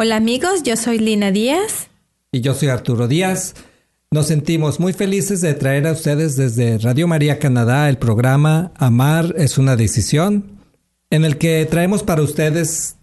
[0.00, 1.88] Hola amigos, yo soy Lina Díaz.
[2.30, 3.56] Y yo soy Arturo Díaz.
[4.12, 9.34] Nos sentimos muy felices de traer a ustedes desde Radio María Canadá el programa Amar
[9.36, 10.60] es una decisión,
[11.10, 12.94] en el que traemos para ustedes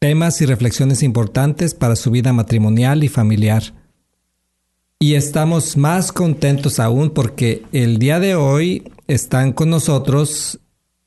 [0.00, 3.72] temas y reflexiones importantes para su vida matrimonial y familiar.
[4.98, 10.58] Y estamos más contentos aún porque el día de hoy están con nosotros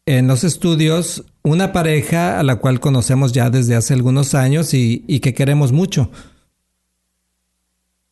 [0.06, 5.20] en los estudios una pareja a la cual conocemos ya desde hace algunos años y,
[5.20, 6.10] que queremos mucho.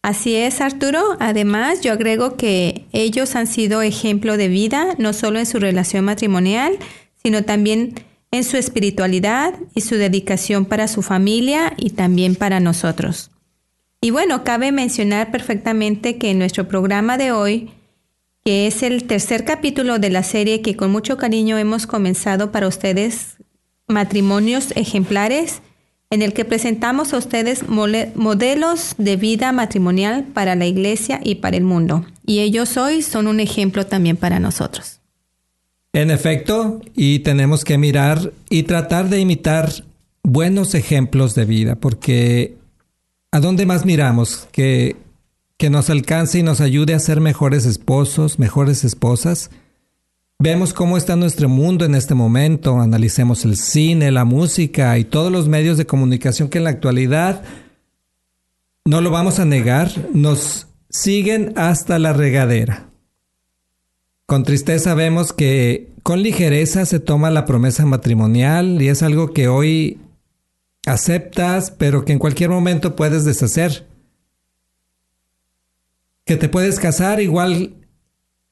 [0.01, 1.01] Así es, Arturo.
[1.19, 6.05] Además, yo agrego que ellos han sido ejemplo de vida, no solo en su relación
[6.05, 6.77] matrimonial,
[7.23, 7.93] sino también
[8.31, 13.31] en su espiritualidad y su dedicación para su familia y también para nosotros.
[14.01, 17.71] Y bueno, cabe mencionar perfectamente que en nuestro programa de hoy,
[18.43, 22.67] que es el tercer capítulo de la serie que con mucho cariño hemos comenzado para
[22.67, 23.37] ustedes,
[23.87, 25.61] Matrimonios Ejemplares,
[26.09, 31.57] en el que presentamos a ustedes modelos de vida matrimonial para la iglesia y para
[31.57, 32.05] el mundo.
[32.25, 34.99] Y ellos hoy son un ejemplo también para nosotros.
[35.93, 39.71] En efecto, y tenemos que mirar y tratar de imitar
[40.23, 42.55] buenos ejemplos de vida, porque
[43.31, 44.47] ¿a dónde más miramos?
[44.51, 44.95] Que,
[45.61, 49.51] que nos alcance y nos ayude a ser mejores esposos, mejores esposas.
[50.39, 55.31] Vemos cómo está nuestro mundo en este momento, analicemos el cine, la música y todos
[55.31, 57.43] los medios de comunicación que en la actualidad,
[58.85, 62.87] no lo vamos a negar, nos siguen hasta la regadera.
[64.25, 69.47] Con tristeza vemos que con ligereza se toma la promesa matrimonial y es algo que
[69.47, 69.99] hoy
[70.87, 73.90] aceptas, pero que en cualquier momento puedes deshacer.
[76.25, 77.75] Que te puedes casar igual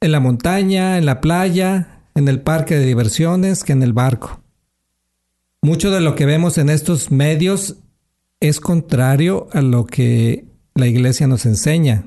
[0.01, 4.41] en la montaña, en la playa, en el parque de diversiones que en el barco.
[5.61, 7.77] Mucho de lo que vemos en estos medios
[8.39, 12.05] es contrario a lo que la iglesia nos enseña.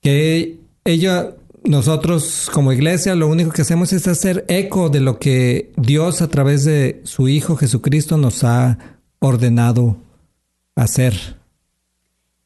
[0.00, 5.72] Que ella, nosotros como iglesia, lo único que hacemos es hacer eco de lo que
[5.76, 8.78] Dios a través de su Hijo Jesucristo nos ha
[9.18, 9.98] ordenado
[10.76, 11.36] hacer.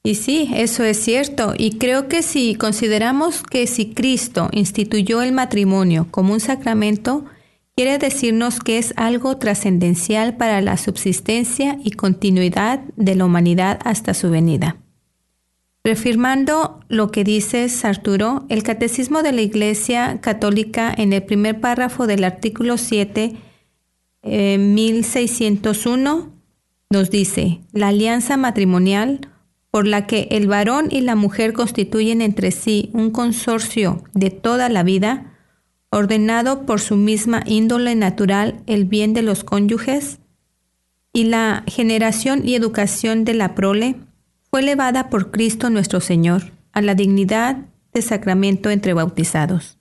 [0.02, 1.52] Y sí, eso es cierto.
[1.56, 7.26] Y creo que si consideramos que si Cristo instituyó el matrimonio como un sacramento,
[7.76, 14.14] quiere decirnos que es algo trascendencial para la subsistencia y continuidad de la humanidad hasta
[14.14, 14.78] su venida.
[15.84, 22.06] Reafirmando lo que dices, Arturo, el Catecismo de la Iglesia Católica en el primer párrafo
[22.06, 23.36] del artículo 7,
[24.22, 26.32] eh, 1601,
[26.90, 29.30] nos dice, la alianza matrimonial
[29.70, 34.68] por la que el varón y la mujer constituyen entre sí un consorcio de toda
[34.68, 35.34] la vida,
[35.90, 40.18] ordenado por su misma índole natural el bien de los cónyuges,
[41.12, 43.96] y la generación y educación de la prole,
[44.50, 47.58] fue elevada por Cristo nuestro Señor a la dignidad
[47.92, 49.78] de sacramento entre bautizados.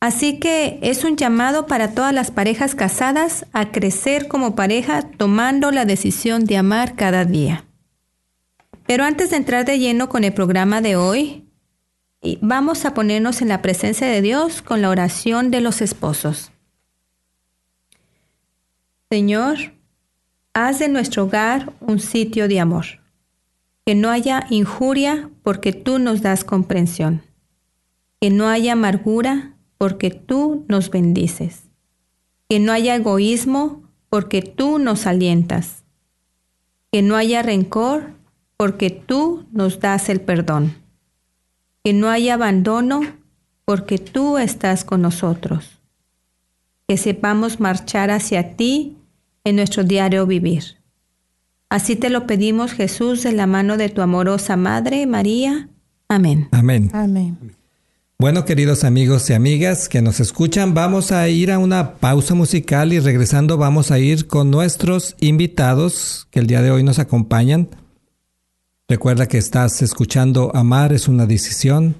[0.00, 5.70] Así que es un llamado para todas las parejas casadas a crecer como pareja tomando
[5.70, 7.64] la decisión de amar cada día.
[8.86, 11.48] Pero antes de entrar de lleno con el programa de hoy,
[12.40, 16.52] vamos a ponernos en la presencia de Dios con la oración de los esposos.
[19.10, 19.58] Señor,
[20.54, 22.86] haz de nuestro hogar un sitio de amor,
[23.84, 27.22] que no haya injuria porque tú nos das comprensión,
[28.20, 31.64] que no haya amargura porque tú nos bendices,
[32.48, 35.84] que no haya egoísmo porque tú nos alientas,
[36.90, 38.14] que no haya rencor
[38.62, 40.76] porque tú nos das el perdón.
[41.82, 43.00] Que no haya abandono,
[43.64, 45.80] porque tú estás con nosotros.
[46.86, 48.98] Que sepamos marchar hacia ti
[49.42, 50.76] en nuestro diario vivir.
[51.70, 55.68] Así te lo pedimos, Jesús, de la mano de tu amorosa Madre, María.
[56.06, 56.46] Amén.
[56.52, 56.88] Amén.
[56.92, 57.56] Amén.
[58.16, 62.92] Bueno, queridos amigos y amigas que nos escuchan, vamos a ir a una pausa musical
[62.92, 67.68] y regresando vamos a ir con nuestros invitados que el día de hoy nos acompañan.
[68.92, 71.94] Recuerda que estás escuchando Amar es una decisión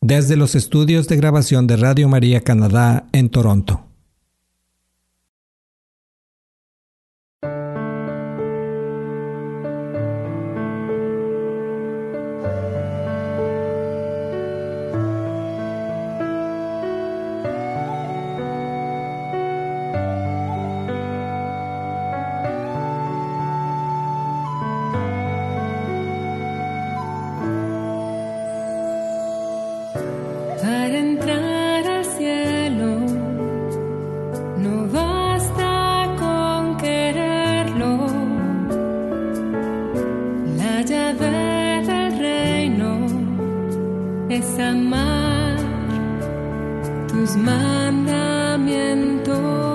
[0.00, 3.91] desde los estudios de grabación de Radio María Canadá en Toronto.
[47.08, 49.71] tus mandamientos.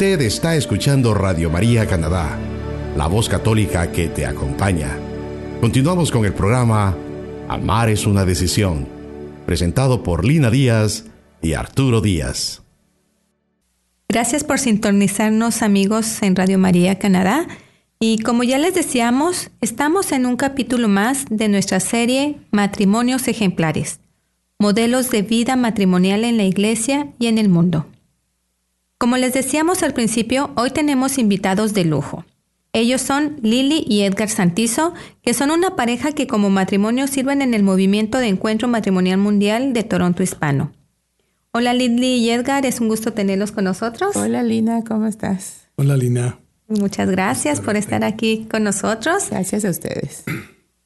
[0.00, 2.38] Usted está escuchando Radio María Canadá,
[2.96, 4.96] la voz católica que te acompaña.
[5.60, 6.96] Continuamos con el programa
[7.48, 8.88] Amar es una decisión,
[9.44, 11.04] presentado por Lina Díaz
[11.42, 12.62] y Arturo Díaz.
[14.08, 17.46] Gracias por sintonizarnos amigos en Radio María Canadá.
[17.98, 24.00] Y como ya les decíamos, estamos en un capítulo más de nuestra serie Matrimonios Ejemplares,
[24.58, 27.84] modelos de vida matrimonial en la Iglesia y en el mundo.
[29.00, 32.26] Como les decíamos al principio, hoy tenemos invitados de lujo.
[32.74, 34.92] Ellos son Lili y Edgar Santizo,
[35.22, 39.72] que son una pareja que como matrimonio sirven en el movimiento de encuentro matrimonial mundial
[39.72, 40.72] de Toronto Hispano.
[41.52, 44.14] Hola Lili y Edgar, es un gusto tenerlos con nosotros.
[44.16, 45.68] Hola Lina, ¿cómo estás?
[45.76, 46.38] Hola Lina.
[46.68, 49.30] Muchas gracias por estar aquí con nosotros.
[49.30, 50.24] Gracias a ustedes.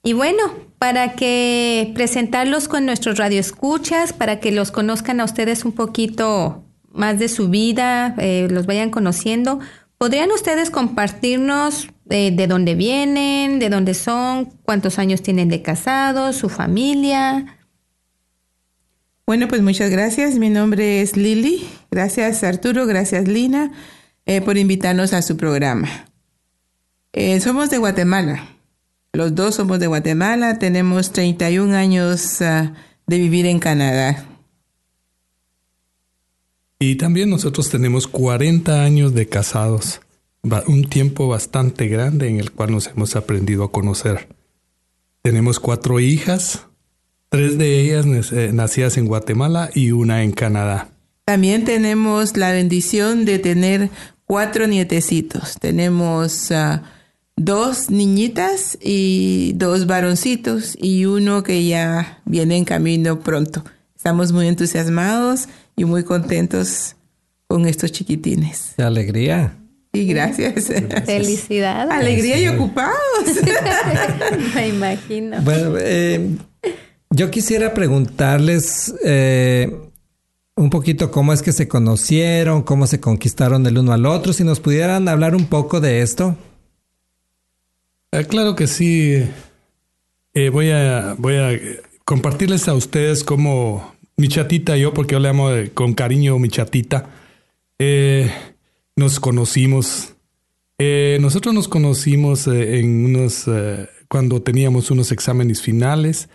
[0.05, 0.41] Y bueno,
[0.79, 6.64] para que presentarlos con nuestros radioescuchas, para que los conozcan a ustedes un poquito
[6.95, 9.61] más de su vida, eh, los vayan conociendo.
[9.99, 16.37] ¿Podrían ustedes compartirnos de, de, dónde vienen, de dónde son, cuántos años tienen de casados,
[16.37, 17.59] su familia?
[19.27, 20.37] Bueno, pues muchas gracias.
[20.37, 21.67] Mi nombre es Lili.
[21.91, 23.73] Gracias Arturo, gracias Lina
[24.27, 25.89] eh, por invitarnos a su programa.
[27.13, 28.47] Eh, somos de Guatemala.
[29.13, 30.59] Los dos somos de Guatemala.
[30.59, 32.71] Tenemos 31 años uh,
[33.07, 34.25] de vivir en Canadá.
[36.79, 40.01] Y también nosotros tenemos 40 años de casados,
[40.67, 44.29] un tiempo bastante grande en el cual nos hemos aprendido a conocer.
[45.23, 46.67] Tenemos cuatro hijas,
[47.31, 50.89] tres de ellas eh, nacidas en Guatemala y una en Canadá.
[51.25, 53.89] También tenemos la bendición de tener
[54.27, 55.57] cuatro nietecitos.
[55.59, 56.81] Tenemos uh,
[57.37, 63.65] dos niñitas y dos varoncitos y uno que ya viene en camino pronto.
[63.97, 66.97] Estamos muy entusiasmados y muy contentos
[67.47, 68.73] con estos chiquitines.
[68.77, 69.59] ¡Qué alegría!
[69.93, 70.67] Y gracias.
[71.07, 71.93] Felicidades.
[71.93, 72.95] Alegría y ocupados.
[74.55, 75.41] Me imagino.
[75.43, 76.37] Bueno, eh,
[77.11, 79.73] yo quisiera preguntarles eh,
[80.57, 84.43] un poquito cómo es que se conocieron, cómo se conquistaron el uno al otro, si
[84.43, 86.37] nos pudieran hablar un poco de esto.
[88.11, 89.25] Eh, claro que sí.
[90.35, 91.51] Eh, voy, a, voy a
[92.05, 96.49] compartirles a ustedes cómo mi chatita y yo, porque yo le amo con cariño mi
[96.49, 97.11] chatita,
[97.79, 98.31] eh,
[98.97, 100.15] nos conocimos.
[100.79, 103.47] Eh, nosotros nos conocimos eh, en unos,
[104.09, 106.29] cuando teníamos unos exámenes finales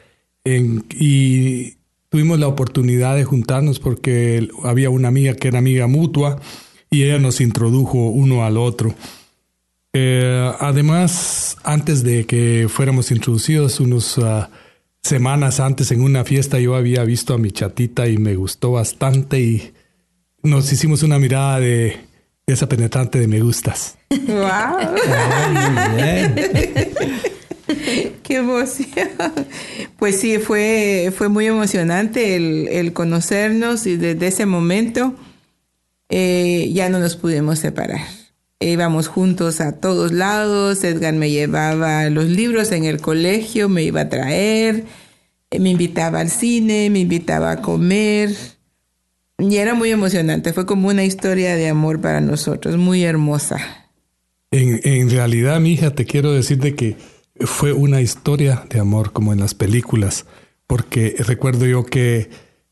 [0.46, 1.76] y
[2.10, 6.42] tuvimos la oportunidad de juntarnos porque había una amiga que era amiga mutua
[6.90, 8.96] y ella nos introdujo uno al otro.
[9.94, 14.46] Además, antes de que fuéramos introducidos, unos uh,
[15.10, 19.40] semanas antes en una fiesta yo había visto a mi chatita y me gustó bastante
[19.40, 19.74] y
[20.44, 21.98] nos hicimos una mirada de,
[22.46, 23.98] de esa penetrante de me gustas.
[24.10, 24.78] ¡Wow!
[28.24, 29.10] ¡Qué emoción!
[29.98, 35.16] Pues sí, fue, fue muy emocionante el, el conocernos y desde ese momento
[36.10, 38.19] eh, ya no nos pudimos separar.
[38.62, 44.02] Íbamos juntos a todos lados, Edgar me llevaba los libros en el colegio, me iba
[44.02, 44.84] a traer,
[45.58, 48.36] me invitaba al cine, me invitaba a comer.
[49.38, 53.60] Y era muy emocionante, fue como una historia de amor para nosotros, muy hermosa.
[54.52, 56.98] En, en realidad, mi hija, te quiero decirte que
[57.40, 60.26] fue una historia de amor como en las películas,
[60.68, 62.30] porque recuerdo yo que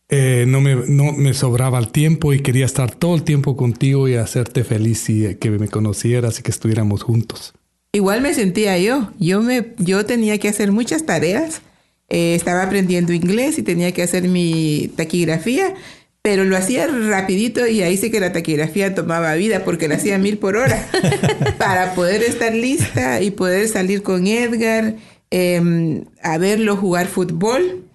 [0.09, 4.07] eh, no, me, no me sobraba el tiempo y quería estar todo el tiempo contigo
[4.07, 7.53] y hacerte feliz y que me conocieras y que estuviéramos juntos.
[7.91, 11.61] Igual me sentía yo, yo, me, yo tenía que hacer muchas tareas,
[12.09, 15.73] eh, estaba aprendiendo inglés y tenía que hacer mi taquigrafía,
[16.21, 20.17] pero lo hacía rapidito y ahí sí que la taquigrafía tomaba vida porque la hacía
[20.17, 20.89] mil por hora
[21.57, 24.95] para poder estar lista y poder salir con Edgar
[25.31, 27.86] eh, a verlo jugar fútbol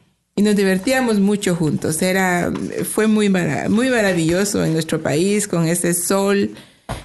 [0.43, 2.03] y nos divertíamos mucho juntos.
[2.03, 2.53] Era,
[2.91, 6.51] fue muy, marav muy maravilloso en nuestro país con ese sol,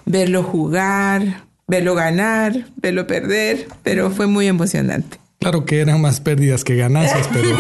[0.06, 5.20] verlo jugar, verlo ganar, verlo perder, pero fue muy emocionante.
[5.38, 7.56] Claro que eran más pérdidas que ganancias, pero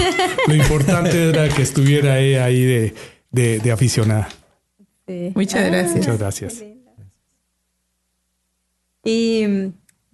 [0.47, 2.95] lo importante era que estuviera ella ahí de,
[3.29, 4.29] de, de aficionada.
[5.07, 5.31] Sí.
[5.35, 5.95] Muchas ah, gracias.
[5.95, 6.63] Muchas gracias.
[9.03, 9.45] Y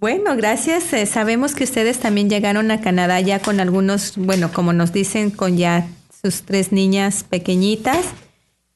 [0.04, 0.92] bueno, gracias.
[0.92, 5.32] Eh, sabemos que ustedes también llegaron a Canadá ya con algunos, bueno, como nos dicen,
[5.32, 5.88] con ya
[6.22, 8.08] sus tres niñas pequeñitas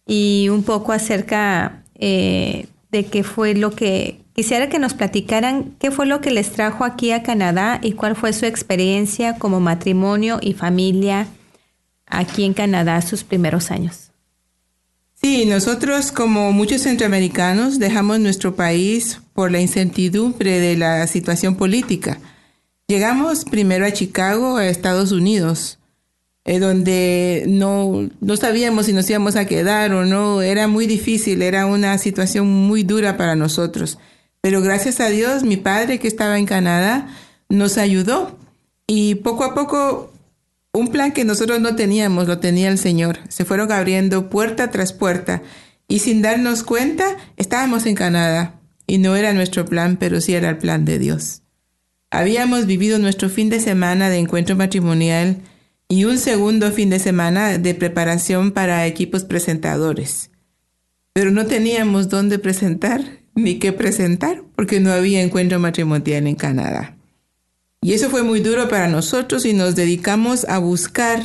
[0.05, 5.91] y un poco acerca eh, de qué fue lo que quisiera que nos platicaran, qué
[5.91, 10.39] fue lo que les trajo aquí a Canadá y cuál fue su experiencia como matrimonio
[10.41, 11.27] y familia
[12.05, 14.11] aquí en Canadá sus primeros años.
[15.13, 22.17] Sí, nosotros como muchos centroamericanos dejamos nuestro país por la incertidumbre de la situación política.
[22.87, 25.77] Llegamos primero a Chicago, a Estados Unidos,
[26.43, 30.41] eh, donde no, no sabíamos si nos íbamos a quedar o no.
[30.41, 33.99] Era muy difícil, era una situación muy dura para nosotros.
[34.41, 37.07] Pero gracias a Dios, mi padre que estaba en Canadá
[37.47, 38.39] nos ayudó
[38.87, 40.11] y poco a poco
[40.73, 43.19] un plan que nosotros no teníamos, lo tenía el Señor.
[43.29, 45.43] Se fueron abriendo puerta tras puerta
[45.87, 48.56] y sin darnos cuenta estábamos en Canadá
[48.87, 51.43] y no era nuestro plan, pero sí era el plan de Dios.
[52.09, 55.41] Habíamos vivido nuestro fin de semana de encuentro matrimonial
[55.89, 60.31] y un segundo fin de semana de preparación para equipos presentadores.
[61.13, 63.01] Pero no teníamos dónde presentar
[63.35, 66.97] ni qué presentar porque no había encuentro matrimonial en Canadá.
[67.81, 71.23] Y eso fue muy duro para nosotros y nos dedicamos a buscar,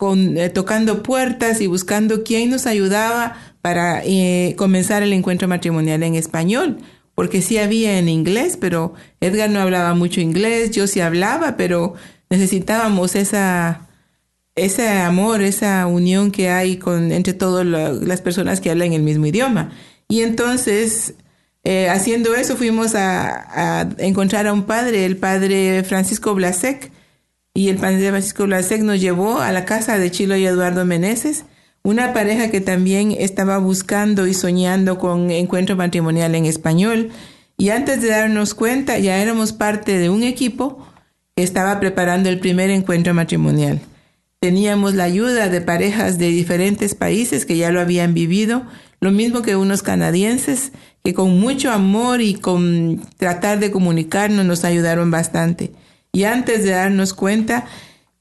[0.00, 6.14] eh, tocando puertas y buscando quién nos ayudaba para eh, comenzar el encuentro matrimonial en
[6.14, 6.78] español,
[7.14, 11.94] porque sí había en inglés, pero Edgar no hablaba mucho inglés, yo sí hablaba, pero
[12.28, 13.88] necesitábamos esa,
[14.54, 19.26] ese amor, esa unión que hay con, entre todas las personas que hablan el mismo
[19.26, 19.72] idioma.
[20.08, 21.14] Y entonces
[21.64, 26.90] eh, haciendo eso fuimos a, encontrar a un padre, el padre Francisco Blasek,
[27.54, 31.44] y el padre Francisco Blasek nos llevó a la casa de Chilo y Eduardo Meneses,
[31.82, 37.10] una pareja que también estaba buscando y soñando con encuentro matrimonial en español.
[37.56, 40.86] Y antes de darnos cuenta, ya éramos parte de un equipo
[41.36, 43.80] que estaba preparando el primer encuentro matrimonial.
[44.40, 48.64] Teníamos la ayuda de parejas de diferentes países que ya lo habían vivido,
[49.00, 50.72] lo mismo que unos canadienses
[51.04, 55.72] que con mucho amor y con tratar de comunicarnos nos ayudaron bastante.
[56.12, 57.66] Y antes de darnos cuenta,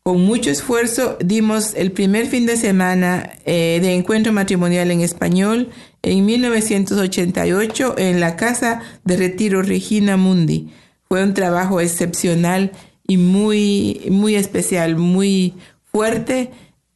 [0.04, 5.70] con mucho esfuerzo dimos el primer fin de semana eh, de encuentro matrimonial en español
[6.02, 10.70] en 1988 en la Casa de Retiro Regina Mundi.
[11.08, 12.72] Fue un trabajo excepcional
[13.08, 16.50] y muy, muy especial, muy fuerte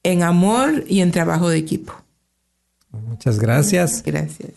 [0.04, 1.94] en amor y en trabajo de equipo.
[2.92, 4.02] Muchas gracias.
[4.04, 4.52] Gracias.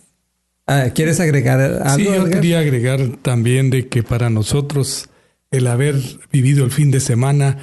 [0.66, 1.96] Ah, ¿Quieres agregar algo?
[1.96, 5.08] Sí, yo quería agregar también de que para nosotros
[5.50, 5.96] el haber
[6.30, 7.58] vivido el fin de semana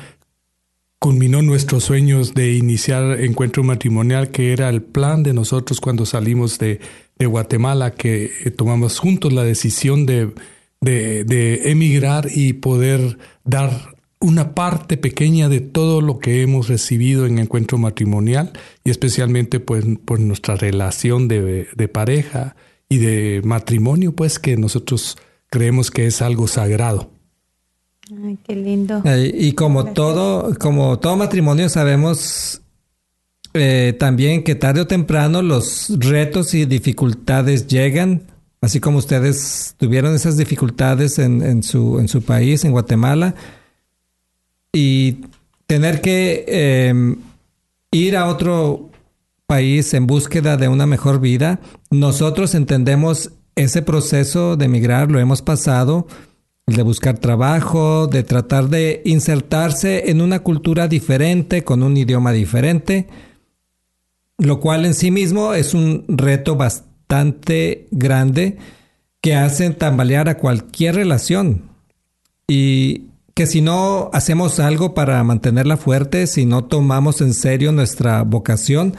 [1.00, 6.58] culminó nuestros sueños de iniciar encuentro matrimonial, que era el plan de nosotros cuando salimos
[6.58, 6.80] de,
[7.20, 10.34] Guatemala, que eh, tomamos juntos la decisión de,
[10.82, 17.40] de, emigrar y poder dar una parte pequeña de todo lo que hemos recibido en
[17.40, 18.54] encuentro matrimonial
[18.84, 22.56] y especialmente pues por nuestra relación de, de pareja
[22.90, 25.18] y de matrimonio, pues que nosotros
[25.50, 27.15] creemos que es algo sagrado.
[28.24, 29.02] Ay, qué lindo.
[29.34, 32.62] Y como todo, como todo matrimonio sabemos
[33.54, 38.24] eh, también que tarde o temprano los retos y dificultades llegan,
[38.62, 43.34] así como ustedes tuvieron esas dificultades en, en, su, en su país, en Guatemala,
[44.72, 45.22] y
[45.68, 47.16] tener que eh,
[47.92, 48.90] ir a otro
[49.48, 55.42] país en búsqueda de una mejor vida, nosotros entendemos ese proceso de emigrar, lo hemos
[55.42, 56.08] pasado,
[56.68, 63.08] de buscar trabajo, de tratar de insertarse en una cultura diferente, con un idioma diferente,
[64.38, 68.58] lo cual en sí mismo es un reto bastante grande
[69.22, 71.64] que hace tambalear a cualquier relación.
[72.48, 78.24] Y que si no hacemos algo para mantenerla fuerte, si no tomamos en serio nuestra
[78.24, 78.96] vocación,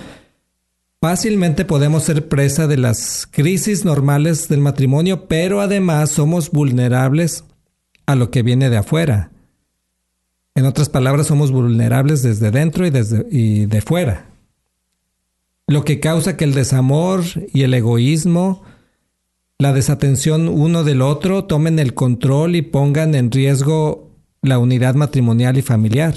[0.99, 7.45] Fácilmente podemos ser presa de las crisis normales del matrimonio, pero además somos vulnerables
[8.07, 9.31] a lo que viene de afuera.
[10.55, 14.27] En otras palabras, somos vulnerables desde dentro y, desde, y de fuera.
[15.67, 18.63] Lo que causa que el desamor y el egoísmo,
[19.59, 24.09] la desatención uno del otro, tomen el control y pongan en riesgo
[24.43, 26.15] la unidad matrimonial y familiar.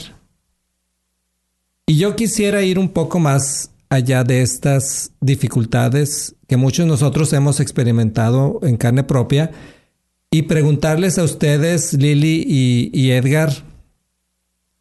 [1.87, 7.33] Y yo quisiera ir un poco más allá de estas dificultades que muchos de nosotros
[7.33, 9.51] hemos experimentado en carne propia
[10.31, 12.45] y preguntarles a ustedes, Lili
[12.93, 13.51] y, Edgar,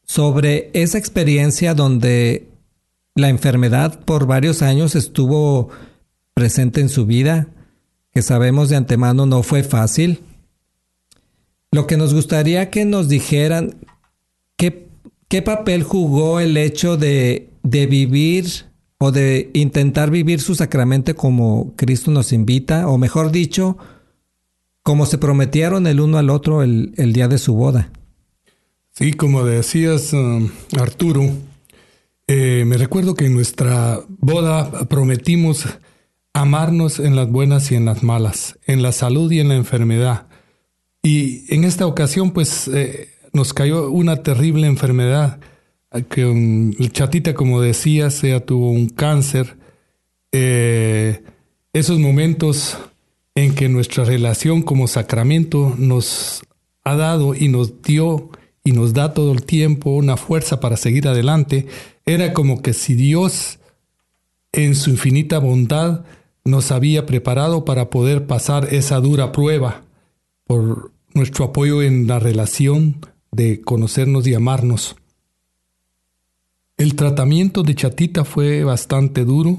[0.04, 2.48] sobre esa experiencia donde
[3.14, 5.70] la enfermedad por varios años estuvo
[6.34, 7.48] presente en su vida,
[8.12, 10.20] que sabemos de antemano no fue fácil.
[11.72, 13.76] Lo que nos gustaría que nos dijeran,
[14.56, 18.66] ¿qué, papel jugó el hecho de, de vivir
[18.98, 23.78] o de intentar vivir su sacramento como Cristo nos invita, o mejor dicho,
[24.88, 27.90] como se prometieron el uno al otro el, día de su boda.
[28.90, 30.48] Sí, como decías, um,
[30.80, 31.28] Arturo,
[32.26, 35.66] Eh, me recuerdo que en nuestra boda prometimos
[36.32, 40.28] amarnos en las buenas y en las malas, en la salud y en la enfermedad.
[41.02, 45.38] Y en esta ocasión, pues, eh, nos cayó una terrible enfermedad,
[46.08, 49.58] que el chatita, como decías, ella tuvo un cáncer.
[50.32, 51.22] Eh,
[51.74, 52.78] esos momentos
[53.44, 56.42] en que nuestra relación como sacramento nos
[56.82, 58.30] ha dado y nos dio
[58.64, 61.66] y nos da todo el tiempo una fuerza para seguir adelante,
[62.04, 63.60] era como que si Dios
[64.52, 66.04] en su infinita bondad
[66.44, 69.82] nos había preparado para poder pasar esa dura prueba
[70.44, 74.96] por nuestro apoyo en la relación de conocernos y amarnos.
[76.76, 79.58] El tratamiento de Chatita fue bastante duro,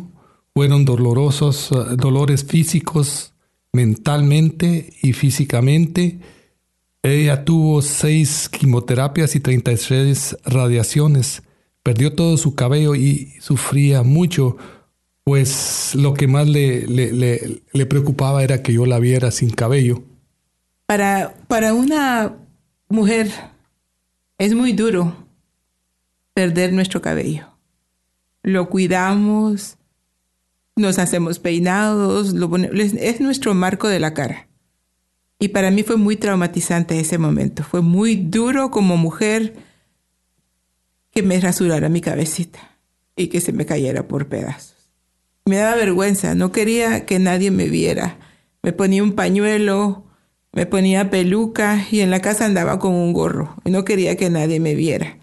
[0.54, 3.34] fueron dolorosos eh, dolores físicos,
[3.74, 6.20] mentalmente y físicamente.
[7.04, 11.44] Ella tuvo seis quimioterapias y 33 radiaciones.
[11.84, 14.58] Perdió todo su cabello y sufría mucho,
[15.24, 20.04] pues lo que más le, le, le preocupaba era que yo la viera sin cabello.
[20.86, 22.36] Para, para una
[22.90, 23.32] mujer
[24.38, 25.16] es muy duro
[26.34, 27.48] perder nuestro cabello.
[28.44, 29.78] Lo cuidamos,
[30.80, 34.48] nos hacemos peinados, lo es nuestro marco de la cara.
[35.40, 37.64] Y para mí fue muy traumatizante ese momento.
[37.64, 39.54] Fue muy duro como mujer
[41.12, 42.60] que me rasurara mi cabecita
[43.16, 44.76] y que se me cayera por pedazos.
[45.46, 48.18] Me daba vergüenza, no quería que nadie me viera.
[48.62, 50.04] Me ponía un pañuelo,
[50.52, 54.60] me ponía peluca y en la casa andaba con un gorro no quería que nadie
[54.60, 55.18] me viera.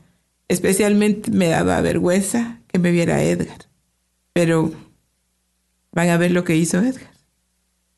[0.48, 3.66] Especialmente me daba vergüenza que me viera Edgar.
[4.32, 4.72] Pero
[5.96, 7.10] van a ver lo que hizo Edgar.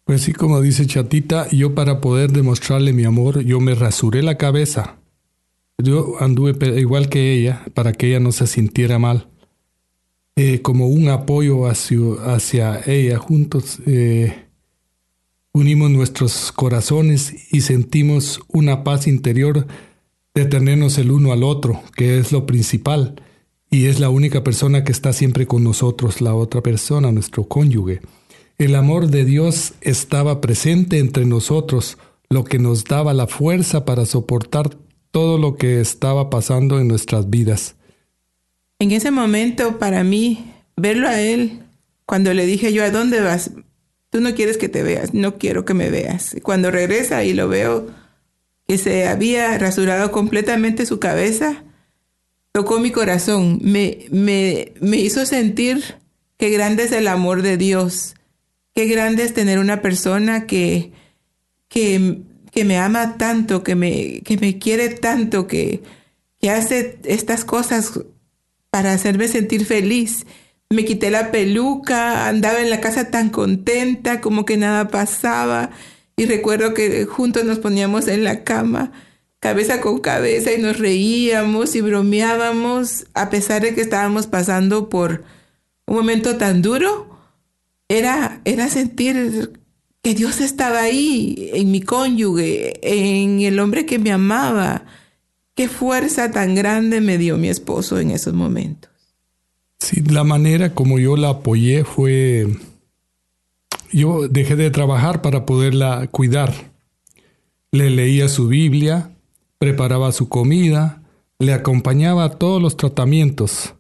[0.05, 4.39] Pues sí, como dice Chatita, yo para poder demostrarle mi amor, yo me rasuré la
[4.39, 4.97] cabeza.
[5.77, 9.29] Yo anduve igual que ella, para que ella no se sintiera mal.
[10.37, 13.81] Eh, como un apoyo hacia, ella juntos.
[13.85, 14.45] Eh,
[15.53, 19.67] unimos nuestros corazones y sentimos una paz interior
[20.35, 23.21] de tenernos el uno al otro, que es lo principal,
[23.71, 28.01] y es la única persona que está siempre con nosotros, la otra persona, nuestro cónyuge.
[28.57, 31.99] El amor de Dios estaba presente entre nosotros,
[32.31, 34.71] lo que nos daba la fuerza para soportar
[35.11, 37.77] todo lo que estaba pasando en nuestras vidas.
[38.79, 41.63] En ese momento, para mí, verlo a él,
[42.07, 43.51] cuando le dije yo, ¿a dónde vas?
[44.11, 46.37] Tú no quieres que te veas, no quiero que me veas.
[46.43, 47.87] Cuando regresa y lo veo
[48.67, 51.65] que se había rasurado completamente su cabeza,
[52.59, 55.95] tocó mi corazón, me, me, me hizo sentir
[56.39, 58.17] qué grande es el amor de Dios,
[58.75, 60.91] qué grande es tener una persona que,
[61.69, 62.19] que,
[62.51, 65.85] que me ama tanto, que me, que me quiere tanto, que,
[66.41, 68.01] que hace estas cosas
[68.71, 70.27] para hacerme sentir feliz.
[70.69, 75.71] Me quité la peluca, andaba en la casa tan contenta como que nada pasaba
[76.17, 78.91] y recuerdo que juntos nos poníamos en la cama,
[79.41, 85.25] cabeza con cabeza y nos reíamos y bromeábamos a pesar de que estábamos pasando por
[85.87, 87.09] un momento tan duro.
[87.89, 89.53] Era, era sentir
[90.03, 94.85] que Dios estaba ahí, en mi cónyuge, en el hombre que me amaba.
[95.55, 98.91] Qué fuerza tan grande me dio mi esposo en esos momentos.
[99.79, 102.49] Sí, la manera como yo la apoyé fue,
[103.93, 106.53] yo dejé de trabajar para poderla cuidar.
[107.71, 109.11] Le leía su Biblia,
[109.59, 111.03] preparaba su comida,
[111.39, 113.75] le acompañaba a todos los tratamientos.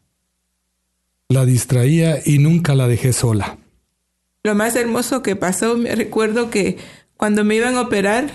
[1.29, 3.59] La distraía y nunca la dejé sola.
[4.43, 6.79] Lo más hermoso que pasó, me recuerdo que
[7.17, 8.31] cuando me iban a operar,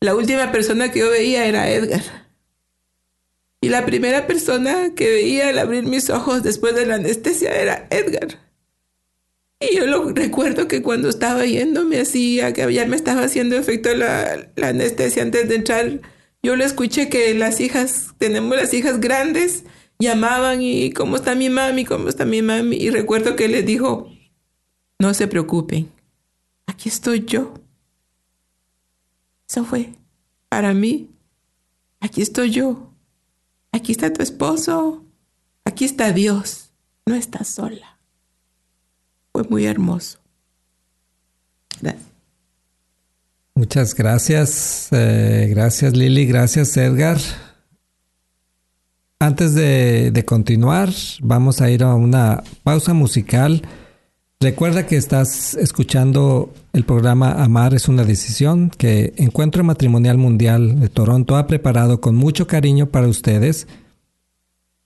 [0.00, 2.02] la última persona que yo veía era Edgar.
[3.60, 7.86] Y la primera persona que veía al abrir mis ojos después de la anestesia era
[7.90, 8.38] Edgar.
[9.62, 13.56] Y yo lo recuerdo que cuando estaba yendo me hacía, que ya me estaba haciendo
[13.56, 16.00] efecto la, anestesia antes de entrar,
[16.42, 19.64] yo le escuché que las hijas, tenemos las hijas grandes,
[19.98, 21.84] llamaban y ¿cómo está mi mami?
[21.84, 22.76] ¿Cómo está mi mami?
[22.76, 24.10] Y recuerdo que le dijo,
[24.98, 25.90] no se preocupen,
[26.66, 27.54] aquí estoy yo.
[29.48, 29.90] Eso fue
[30.48, 31.10] para mí,
[32.00, 32.92] aquí estoy yo
[33.72, 35.04] aquí está tu esposo,
[35.64, 36.70] aquí está Dios,
[37.06, 37.91] no estás sola.
[39.48, 40.22] Muy hermoso.
[43.54, 47.18] Muchas gracias, eh, gracias Lili, gracias Edgar.
[49.20, 50.88] Antes de, de continuar,
[51.20, 53.62] vamos a ir a una pausa musical.
[54.40, 60.88] Recuerda que estás escuchando el programa Amar es una decisión que Encuentro Matrimonial Mundial de
[60.88, 63.68] Toronto ha preparado con mucho cariño para ustedes.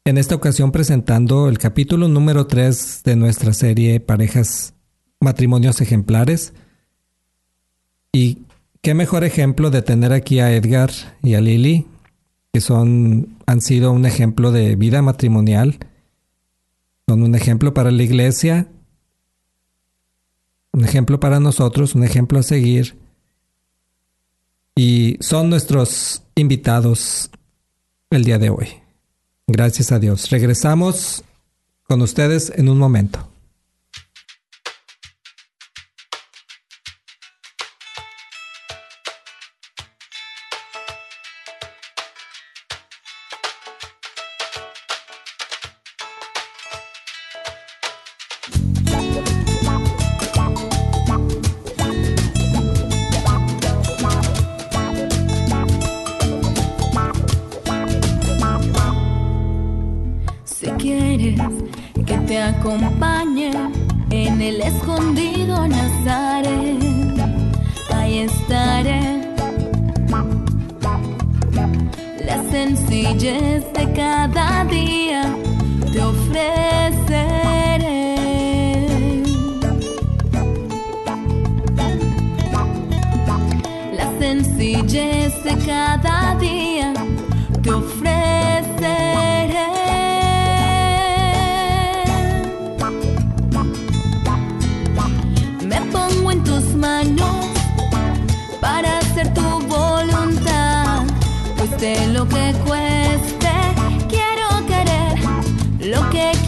[0.07, 4.73] En esta ocasión presentando el capítulo número 3 de nuestra serie Parejas
[5.19, 6.53] Matrimonios Ejemplares.
[8.13, 8.45] Y
[8.83, 10.93] qué mejor ejemplo de tener aquí a Edgar
[11.25, 11.89] y a Lily,
[12.53, 15.81] que son, han sido un ejemplo de vida matrimonial,
[17.09, 18.69] son un ejemplo para la iglesia,
[20.73, 22.97] un ejemplo para nosotros, un ejemplo a seguir.
[24.77, 27.29] Y son nuestros invitados
[28.11, 28.86] el día de hoy.
[29.49, 30.29] Gracias a Dios.
[30.31, 31.23] Regresamos
[31.85, 33.36] con ustedes en un momento.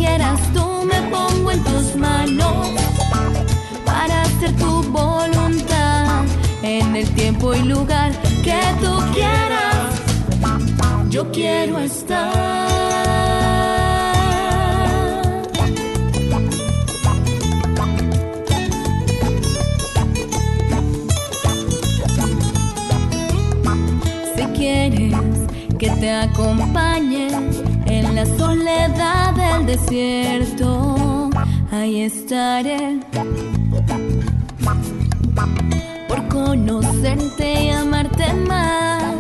[0.09, 2.69] quieras tú, me pongo en tus manos
[3.85, 6.25] para hacer tu voluntad
[6.63, 9.87] en el tiempo y lugar que tú quieras.
[11.11, 12.59] Yo quiero estar.
[24.37, 25.15] Si quieres
[25.79, 26.98] que te acompañe
[28.19, 31.31] la soledad del desierto,
[31.71, 32.99] ahí estaré.
[36.09, 39.18] Por conocerte y amarte más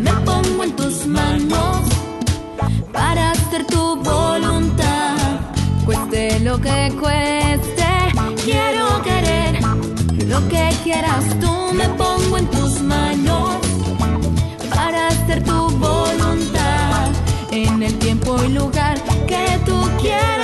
[0.00, 1.82] Me pongo en tus manos,
[2.92, 5.14] para hacer tu voluntad,
[5.84, 7.86] cueste lo que cueste.
[8.44, 9.60] Quiero querer
[10.26, 11.72] lo que quieras tú.
[11.72, 13.58] Me pongo en tus manos
[14.74, 17.12] para hacer tu voluntad
[17.52, 20.35] en el tiempo y lugar que tú quieras.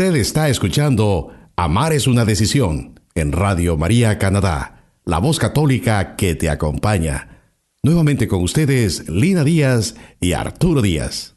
[0.00, 6.34] Usted está escuchando Amar es una decisión en Radio María Canadá, la voz católica que
[6.34, 7.42] te acompaña.
[7.82, 11.36] Nuevamente con ustedes Lina Díaz y Arturo Díaz.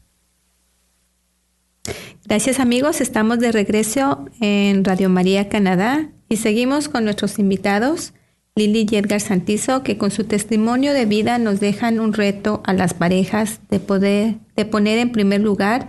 [2.24, 8.14] Gracias amigos, estamos de regreso en Radio María Canadá y seguimos con nuestros invitados,
[8.54, 12.72] Lili y Edgar Santizo, que con su testimonio de vida nos dejan un reto a
[12.72, 15.88] las parejas de poder, de poner en primer lugar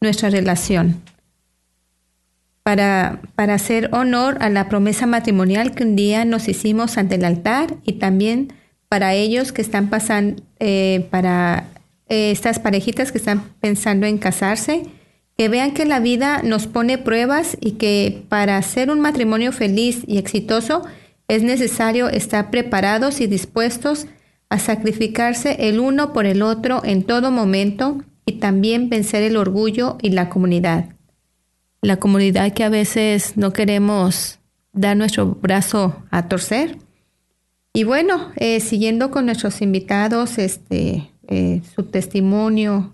[0.00, 1.00] nuestra relación
[2.68, 7.76] para, hacer honor a la promesa matrimonial que un día nos hicimos ante el altar
[7.82, 8.52] y también
[8.90, 11.64] para ellos que están pasando, eh, para
[12.10, 14.82] eh, estas parejitas que están pensando en casarse
[15.38, 20.02] que vean que la vida nos pone pruebas y que para hacer un matrimonio feliz
[20.06, 20.82] y exitoso
[21.26, 24.08] es necesario estar preparados y dispuestos
[24.50, 29.96] a sacrificarse el uno por el otro en todo momento y también vencer el orgullo
[30.02, 30.97] y la comunidad.
[31.80, 34.38] La comunidad que a veces no queremos
[34.72, 36.78] dar nuestro brazo a torcer.
[37.72, 42.92] Y bueno, eh, siguiendo con nuestros invitados, este, eh, su testimonio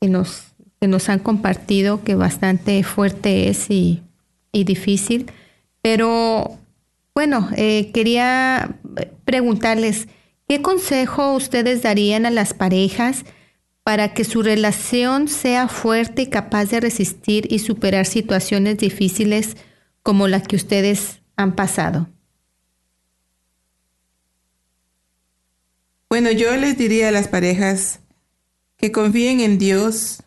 [0.00, 0.44] que nos,
[0.80, 4.02] que nos han compartido, que bastante fuerte es y,
[4.52, 5.30] y difícil.
[5.80, 6.58] Pero
[7.14, 8.76] bueno, eh, quería
[9.24, 10.08] preguntarles,
[10.48, 13.24] ¿qué consejo ustedes darían a las parejas
[13.84, 19.56] para que su relación sea fuerte y capaz de resistir y superar situaciones difíciles
[20.02, 22.08] como las que ustedes han pasado?
[26.08, 28.00] Bueno, yo les diría a las parejas
[28.76, 30.22] que confíen en Dios,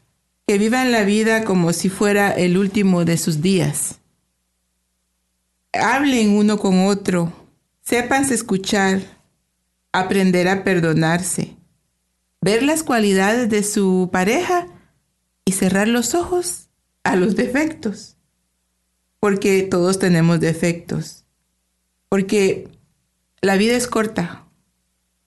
[0.48, 4.00] que vivan la vida como si fuera el último de sus días
[5.76, 7.32] hablen uno con otro,
[7.82, 9.02] sépanse escuchar,
[9.92, 11.56] aprender a perdonarse,
[12.46, 14.68] ver las cualidades de su pareja
[15.46, 16.70] y cerrar los ojos
[17.04, 18.18] a los defectos,
[19.20, 21.26] porque todos tenemos defectos,
[22.08, 22.70] porque
[23.42, 24.46] la vida es corta,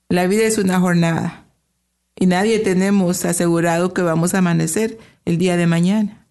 [0.08, 1.44] la vida es una jornada.
[2.14, 6.24] Y nadie tenemos asegurado que vamos a amanecer el día de mañana.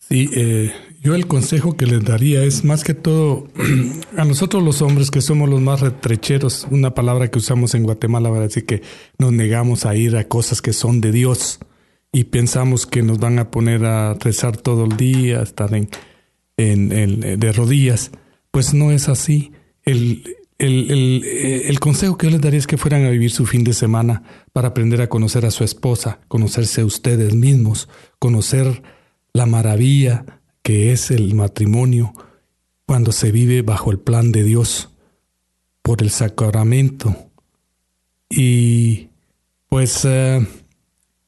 [0.00, 3.48] Sí, eh, yo el consejo que les daría es más que todo
[4.18, 8.28] a nosotros los hombres que somos los más retrecheros, una palabra que usamos en Guatemala
[8.28, 8.82] para decir que
[9.18, 11.58] nos negamos a ir a cosas que son de Dios
[12.12, 15.88] y pensamos que nos van a poner a rezar todo el día, estar en,
[16.58, 18.10] en, de rodillas.
[18.50, 19.52] Pues no es así.
[19.84, 20.24] El,
[20.58, 21.24] el, el,
[21.64, 24.24] el, consejo que yo les daría es que fueran a vivir su fin de semana
[24.52, 28.82] para aprender a conocer a su esposa, conocerse a ustedes mismos, conocer
[29.32, 32.12] la maravilla que es el matrimonio
[32.86, 34.90] cuando se vive bajo el plan de Dios
[35.82, 37.14] por el sacramento.
[38.28, 39.08] Y
[39.68, 40.46] pues eh,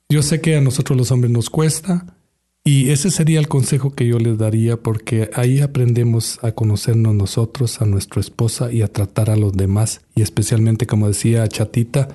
[0.08, 2.16] yo sé que a nosotros los hombres nos cuesta
[2.64, 7.80] y ese sería el consejo que yo les daría porque ahí aprendemos a conocernos nosotros,
[7.80, 12.08] a nuestra esposa y a tratar a los demás y especialmente como decía Chatita,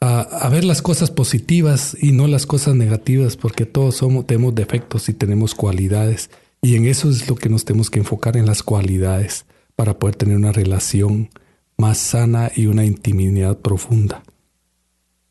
[0.00, 4.54] a, a, ver las cosas positivas y no las cosas negativas, porque todos somos, tenemos
[4.54, 6.28] defectos y tenemos cualidades.
[6.62, 9.44] Y en eso es lo que nos tenemos que enfocar en las cualidades
[9.74, 11.28] para poder tener una relación
[11.76, 14.22] más sana y una intimidad profunda.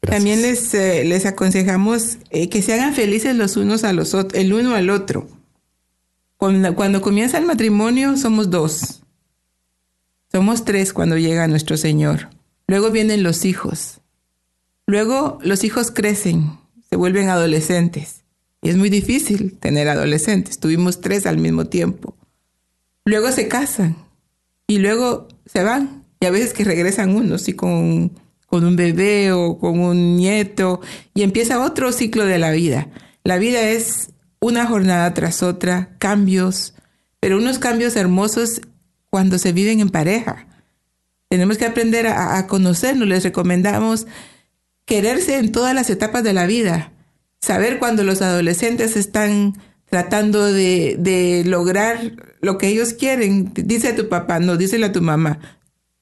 [0.02, 4.42] También les, eh, les aconsejamos eh, que se hagan felices los unos a los otros,
[4.42, 5.28] el uno al otro.
[6.38, 9.04] Cuando, cuando comienza el matrimonio somos dos.
[10.32, 12.30] Somos tres cuando llega nuestro Señor.
[12.68, 14.02] Luego vienen los hijos.
[14.88, 16.58] Luego los hijos crecen,
[16.90, 18.21] se vuelven adolescentes.
[18.62, 20.60] Y es muy difícil tener adolescentes.
[20.60, 22.16] Tuvimos tres al mismo tiempo.
[23.06, 23.98] Luego se casan
[24.68, 26.06] y luego se van.
[26.20, 28.12] Y a veces que regresan unos y con,
[28.46, 30.80] con un bebé o con un nieto.
[31.16, 32.90] Y empieza otro ciclo de la vida.
[33.24, 36.76] La vida es una jornada tras otra, cambios,
[37.20, 38.62] pero unos cambios hermosos
[39.10, 40.48] cuando se viven en pareja.
[41.30, 43.08] Tenemos que aprender a, a conocernos.
[43.08, 44.06] Les recomendamos
[44.86, 46.92] quererse en todas las etapas de la vida
[47.42, 49.56] saber cuando los adolescentes están
[49.90, 53.52] tratando de, lograr lo que ellos quieren.
[53.54, 55.40] Dice a tu papá, no, díselo a tu mamá.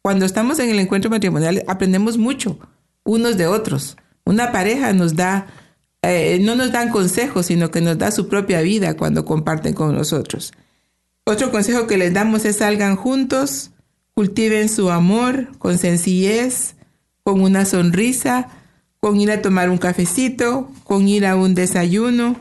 [0.02, 2.60] Cuando estamos en el encuentro matrimonial aprendemos mucho
[3.04, 3.97] unos de otros.
[4.25, 5.47] Una pareja nos da,
[6.04, 9.95] eh, no nos dan consejos, sino que nos da su propia vida cuando comparten con
[9.95, 10.54] nosotros.
[11.25, 13.71] Otro consejo que les damos es salgan juntos,
[14.13, 16.75] cultiven su amor con sencillez,
[17.23, 18.49] con una sonrisa,
[18.99, 22.35] con ir a tomar un cafecito, con ir a un desayuno,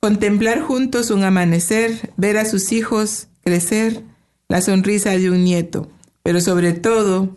[0.00, 4.02] contemplar juntos un amanecer, ver a sus hijos crecer,
[4.48, 5.88] la sonrisa de un nieto,
[6.22, 7.36] pero sobre todo,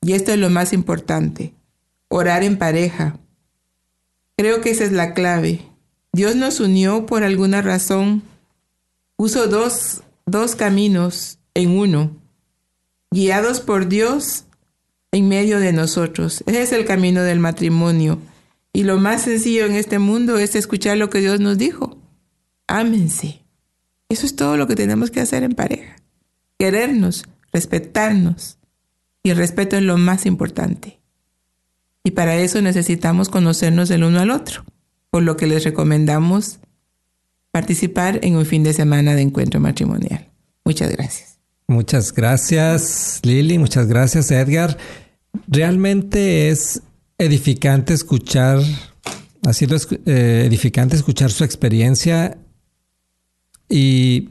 [0.00, 1.54] y esto es lo más importante,
[2.08, 3.18] orar en pareja.
[4.36, 5.62] Creo que esa es la clave.
[6.12, 8.22] Dios nos unió por alguna razón,
[9.16, 12.16] puso dos, dos caminos en uno.
[13.10, 14.44] Guiados por Dios,
[15.14, 16.42] en medio de nosotros.
[16.46, 18.18] Ese es el camino del matrimonio.
[18.72, 21.96] Y lo más sencillo en este mundo es escuchar lo que Dios nos dijo.
[22.66, 23.44] Ámense.
[24.08, 25.94] Eso es todo lo que tenemos que hacer en pareja.
[26.58, 28.58] Querernos, respetarnos.
[29.22, 30.98] Y el respeto es lo más importante.
[32.02, 34.64] Y para eso necesitamos conocernos el uno al otro,
[35.10, 36.58] por lo que les recomendamos
[37.52, 40.28] participar en un fin de semana de encuentro matrimonial.
[40.64, 41.38] Muchas gracias.
[41.68, 43.58] Muchas gracias, Lili.
[43.58, 44.76] Muchas gracias, Edgar
[45.48, 46.82] realmente es
[47.18, 48.60] edificante escuchar
[49.46, 52.38] Ha sido eh, edificante escuchar su experiencia
[53.68, 54.30] y,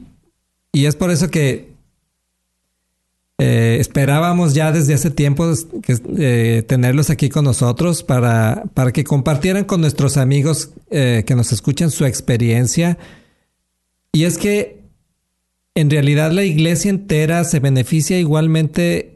[0.72, 1.72] y es por eso que
[3.38, 5.52] eh, esperábamos ya desde hace tiempo
[5.82, 11.50] que, eh, tenerlos aquí con nosotros para, para que compartieran con nuestros amigos que nos
[11.52, 12.98] escuchan su experiencia.
[14.12, 14.84] Y es que
[15.74, 19.13] en realidad la iglesia entera se beneficia igualmente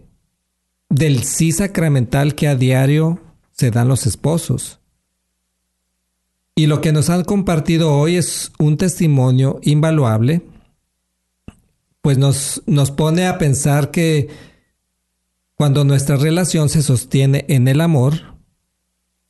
[0.89, 3.21] del sí sacramental que a diario
[3.53, 4.81] se dan los esposos.
[6.55, 10.43] Y lo que nos han compartido hoy es un testimonio invaluable,
[12.01, 14.29] pues nos, nos pone a pensar que
[15.55, 18.37] cuando nuestra relación se sostiene en el amor,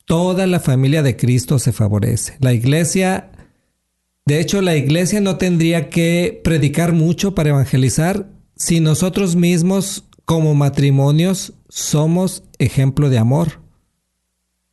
[0.05, 2.37] toda la familia de Cristo se favorece.
[2.39, 3.31] La iglesia
[4.29, 10.53] de hecho, la iglesia no tendría que predicar mucho para evangelizar si nosotros mismos como
[10.53, 13.63] matrimonios somos ejemplo de amor,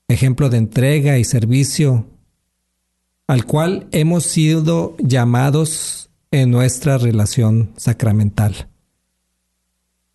[0.07, 2.07] ejemplo de entrega y servicio,
[3.27, 8.69] al cual hemos sido llamados en nuestra relación sacramental.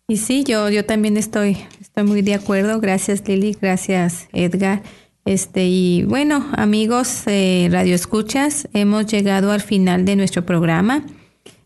[0.06, 2.78] Y sí, yo, yo también estoy, estoy muy de acuerdo.
[2.78, 4.84] Gracias Lili, gracias Edgar.
[5.24, 11.04] Este, y bueno, amigos eh, Radio Escuchas, hemos llegado al final de nuestro programa.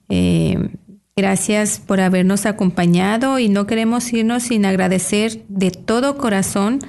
[0.08, 0.70] Eh,
[1.18, 6.80] gracias por habernos acompañado y no queremos irnos sin agradecer de todo corazón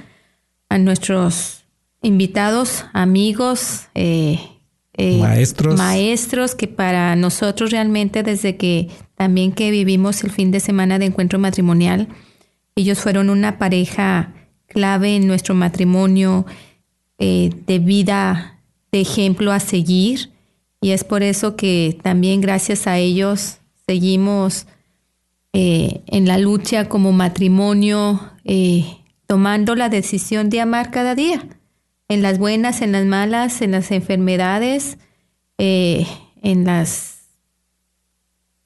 [0.68, 1.64] a nuestros
[2.02, 4.38] invitados, amigos, eh,
[5.18, 5.78] maestros.
[5.78, 11.06] maestros, que para nosotros realmente desde que también que vivimos el fin de semana de
[11.06, 12.08] encuentro matrimonial,
[12.76, 14.34] ellos fueron una pareja
[14.66, 16.44] clave en nuestro matrimonio,
[17.18, 18.60] eh, de vida,
[18.92, 20.32] de ejemplo a seguir.
[20.82, 23.58] Y es por eso que también gracias a ellos
[23.88, 24.66] seguimos
[25.54, 28.84] eh, en la lucha como matrimonio, eh,
[29.26, 31.42] tomando la decisión de amar cada día,
[32.08, 34.98] en las buenas, en las malas, en las enfermedades,
[35.56, 37.18] en las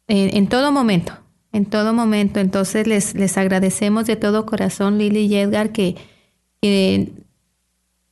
[0.08, 1.12] en, todo momento,
[1.52, 2.40] en todo momento.
[2.40, 5.94] Entonces les, les agradecemos de todo corazón, Lili y Edgar, que,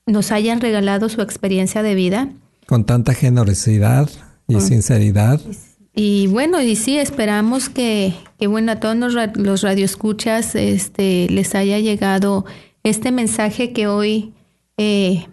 [0.07, 2.29] nos hayan regalado su experiencia de vida.
[2.67, 4.09] Con tanta generosidad
[4.49, 5.41] y sinceridad.
[5.41, 8.97] Y, bueno, y sí, esperamos que, que bueno, a todos
[9.35, 12.45] los, radioescuchas este, les haya llegado
[12.83, 14.33] este mensaje que hoy
[14.77, 15.27] eh,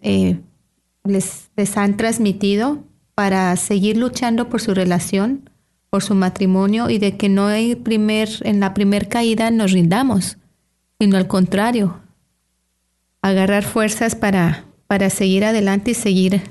[0.00, 0.38] eh,
[1.04, 2.84] les, les han transmitido
[3.14, 5.50] para seguir luchando por su relación,
[5.90, 10.38] por su matrimonio y de que no hay primer, en la primer caída nos rindamos,
[10.98, 12.00] sino al contrario,
[13.20, 16.42] agarrar fuerzas para, para seguir adelante y seguir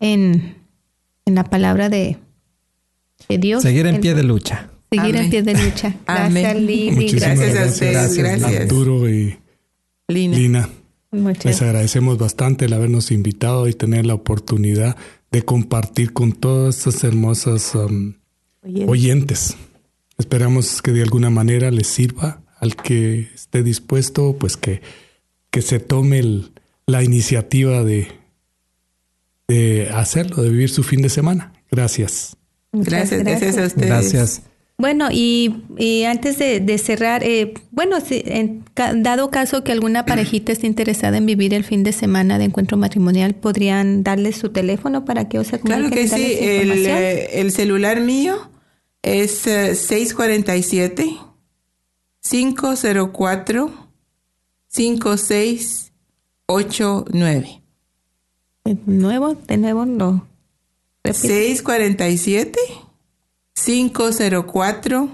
[0.00, 0.56] en,
[1.24, 2.18] en la palabra de,
[3.28, 3.62] de Dios.
[3.62, 4.70] Seguir en pie de lucha.
[4.90, 5.94] Seguir en pie de lucha.
[6.06, 7.10] Gracias, Lili.
[7.12, 8.16] Gracias, a ustedes.
[8.16, 8.60] Gracias.
[8.60, 9.38] Arturo y
[10.08, 10.68] Lina.
[11.44, 14.96] Les agradecemos bastante el habernos invitado y tener la oportunidad
[15.30, 18.14] de compartir con todas estas hermosas um,
[18.86, 19.56] oyentes.
[20.18, 24.80] Esperamos que de alguna manera les sirva al que esté dispuesto, pues que
[25.52, 26.48] que se tome
[26.86, 28.08] la iniciativa de,
[29.46, 31.52] de hacerlo, de vivir su fin de semana.
[31.70, 32.36] Gracias.
[32.72, 33.88] Gracias, gracias, a ustedes.
[33.88, 34.42] Gracias.
[34.78, 35.54] Bueno, y,
[36.08, 38.64] antes de, cerrar, eh, bueno, si, en,
[38.96, 42.76] dado caso que alguna parejita esté interesada en vivir el fin de semana de encuentro
[42.76, 47.52] matrimonial, ¿podrían darles su teléfono para que os se Claro que sí, el, eh, el,
[47.52, 48.50] celular mío
[49.02, 51.16] es 647 eh,
[52.22, 53.70] 504
[54.68, 57.62] 5689.
[58.64, 59.36] ¿De nuevo?
[59.46, 59.86] ¿De nuevo?
[59.86, 60.26] No.
[61.04, 62.58] 647
[63.54, 65.10] 504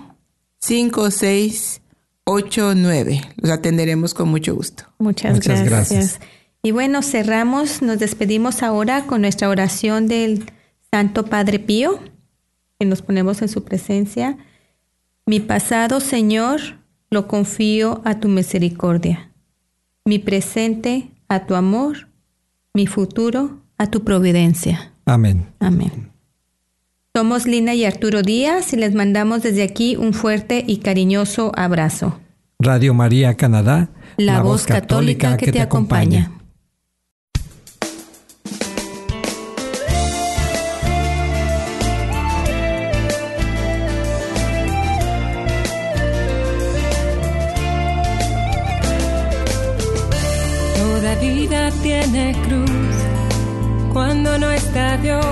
[0.61, 3.21] 5689.
[3.37, 4.85] Los atenderemos con mucho gusto.
[4.99, 6.21] Muchas, gracias.
[6.63, 10.53] Y bueno, cerramos, nos despedimos ahora con nuestra oración del
[10.91, 11.99] Santo Padre Pío,
[12.79, 14.39] que nos ponemos en su presencia.
[15.27, 16.61] Mi pasado, Señor,
[17.11, 19.29] lo confío a tu misericordia
[20.09, 22.09] mi presente a tu amor,
[22.73, 24.95] mi futuro a tu providencia.
[25.09, 25.47] Amén.
[25.59, 26.13] Amén.
[27.17, 32.21] Somos Lina y Arturo Díaz y les mandamos desde aquí un fuerte y cariñoso abrazo.
[32.59, 36.33] Radio María Canadá, la, voz católica, que, te acompaña.
[51.83, 52.98] tiene cruz
[53.99, 55.23] cuando no está Dios.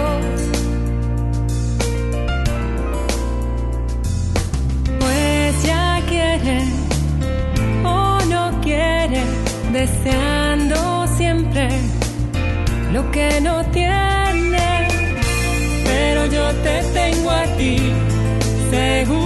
[4.99, 6.59] Pues ya quiere
[7.85, 9.23] o no quiere,
[9.73, 11.69] deseando siempre
[12.93, 14.89] lo que no tiene,
[15.85, 17.79] pero yo te tengo a ti,
[18.69, 19.26] seguro